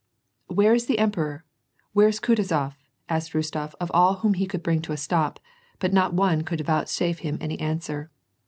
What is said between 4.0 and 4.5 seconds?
whom he